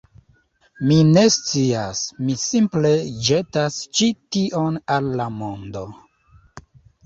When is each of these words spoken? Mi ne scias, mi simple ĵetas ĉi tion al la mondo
Mi 0.91 0.95
ne 1.09 1.25
scias, 1.35 2.01
mi 2.23 2.39
simple 2.45 2.93
ĵetas 3.29 3.79
ĉi 4.01 4.11
tion 4.37 4.83
al 4.99 5.15
la 5.23 5.31
mondo 5.41 5.89